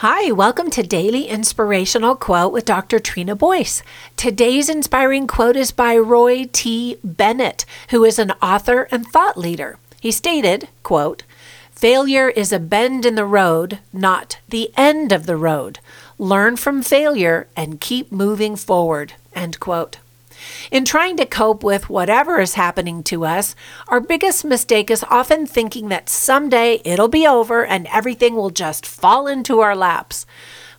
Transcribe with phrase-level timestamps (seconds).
[0.00, 3.00] Hi, welcome to Daily Inspirational Quote with Dr.
[3.00, 3.82] Trina Boyce.
[4.14, 6.98] Today's inspiring quote is by Roy T.
[7.02, 9.76] Bennett, who is an author and thought leader.
[10.00, 11.24] He stated, quote,
[11.72, 15.80] Failure is a bend in the road, not the end of the road.
[16.16, 19.14] Learn from failure and keep moving forward.
[19.34, 19.98] End quote.
[20.70, 23.54] In trying to cope with whatever is happening to us,
[23.88, 28.86] our biggest mistake is often thinking that someday it'll be over and everything will just
[28.86, 30.26] fall into our laps.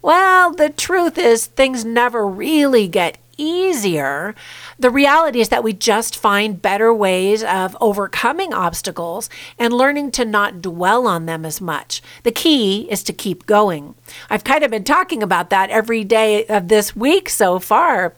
[0.01, 4.35] Well, the truth is, things never really get easier.
[4.77, 10.25] The reality is that we just find better ways of overcoming obstacles and learning to
[10.25, 12.01] not dwell on them as much.
[12.23, 13.95] The key is to keep going.
[14.29, 18.13] I've kind of been talking about that every day of this week so far.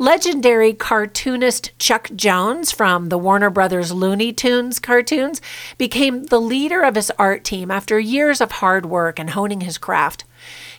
[0.00, 5.42] Legendary cartoonist Chuck Jones from the Warner Brothers Looney Tunes cartoons
[5.76, 9.76] became the leader of his art team after years of hard work and honing his
[9.76, 10.24] craft.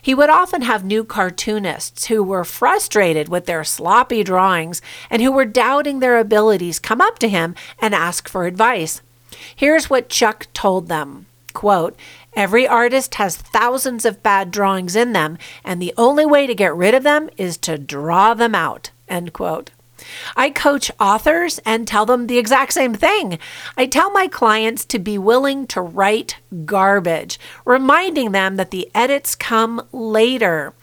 [0.02, 5.30] He would often have new cartoonists who were frustrated with their sloppy drawings and who
[5.30, 9.02] were doubting their abilities come up to him and ask for advice.
[9.54, 11.94] Here's what Chuck told them quote,
[12.34, 16.74] Every artist has thousands of bad drawings in them, and the only way to get
[16.74, 18.90] rid of them is to draw them out.
[19.12, 19.70] End quote.
[20.36, 23.38] I coach authors and tell them the exact same thing.
[23.76, 29.34] I tell my clients to be willing to write garbage, reminding them that the edits
[29.34, 30.74] come later.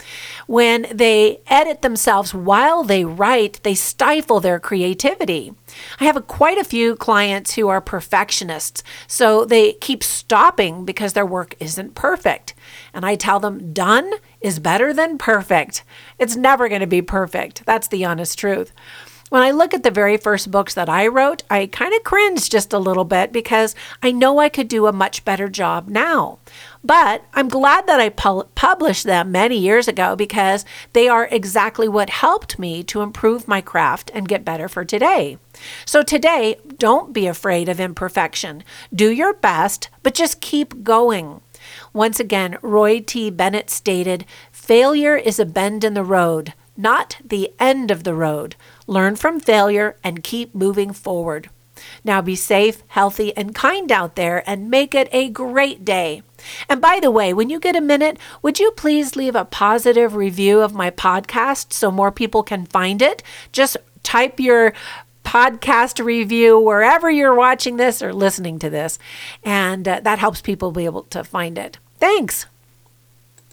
[0.47, 5.53] When they edit themselves while they write, they stifle their creativity.
[5.99, 11.13] I have a, quite a few clients who are perfectionists, so they keep stopping because
[11.13, 12.53] their work isn't perfect.
[12.93, 15.83] And I tell them, done is better than perfect.
[16.17, 17.65] It's never going to be perfect.
[17.65, 18.71] That's the honest truth.
[19.29, 22.49] When I look at the very first books that I wrote, I kind of cringe
[22.49, 26.39] just a little bit because I know I could do a much better job now.
[26.83, 31.87] But I'm glad that I pu- published them many years ago because they are exactly
[31.87, 35.37] what helped me to improve my craft and get better for today.
[35.85, 38.63] So today, don't be afraid of imperfection.
[38.93, 41.41] Do your best, but just keep going.
[41.93, 43.29] Once again, Roy T.
[43.29, 48.55] Bennett stated failure is a bend in the road, not the end of the road.
[48.87, 51.49] Learn from failure and keep moving forward.
[52.03, 56.23] Now be safe, healthy, and kind out there and make it a great day.
[56.67, 60.15] And by the way, when you get a minute, would you please leave a positive
[60.15, 63.23] review of my podcast so more people can find it?
[63.51, 64.73] Just type your
[65.23, 68.97] podcast review wherever you're watching this or listening to this,
[69.43, 71.77] and uh, that helps people be able to find it.
[71.97, 72.45] Thanks.